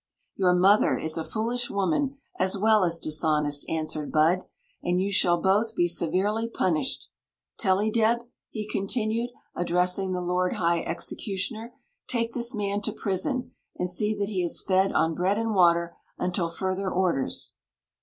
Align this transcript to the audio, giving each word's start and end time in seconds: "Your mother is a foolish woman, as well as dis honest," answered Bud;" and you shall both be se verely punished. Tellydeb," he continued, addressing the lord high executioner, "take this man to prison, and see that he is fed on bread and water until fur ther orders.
"Your 0.35 0.55
mother 0.55 0.97
is 0.97 1.15
a 1.15 1.23
foolish 1.23 1.69
woman, 1.69 2.17
as 2.39 2.57
well 2.57 2.83
as 2.83 2.99
dis 2.99 3.23
honest," 3.23 3.69
answered 3.69 4.11
Bud;" 4.11 4.45
and 4.83 4.99
you 4.99 5.11
shall 5.11 5.39
both 5.39 5.75
be 5.75 5.87
se 5.87 6.07
verely 6.07 6.51
punished. 6.51 7.07
Tellydeb," 7.59 8.23
he 8.49 8.67
continued, 8.67 9.29
addressing 9.55 10.11
the 10.11 10.19
lord 10.19 10.53
high 10.53 10.81
executioner, 10.81 11.75
"take 12.07 12.33
this 12.33 12.55
man 12.55 12.81
to 12.81 12.91
prison, 12.91 13.51
and 13.77 13.91
see 13.91 14.15
that 14.17 14.29
he 14.29 14.41
is 14.41 14.63
fed 14.63 14.91
on 14.91 15.13
bread 15.13 15.37
and 15.37 15.53
water 15.53 15.95
until 16.17 16.49
fur 16.49 16.75
ther 16.75 16.89
orders. 16.89 17.53